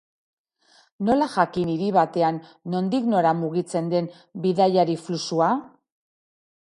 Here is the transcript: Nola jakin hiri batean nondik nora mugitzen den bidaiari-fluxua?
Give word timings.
Nola 1.09 1.27
jakin 1.33 1.69
hiri 1.73 1.89
batean 1.97 2.39
nondik 2.75 3.05
nora 3.15 3.35
mugitzen 3.43 3.93
den 3.95 4.09
bidaiari-fluxua? 4.47 5.55